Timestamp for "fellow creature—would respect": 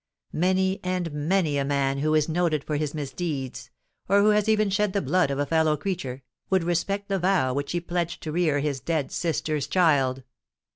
5.45-7.07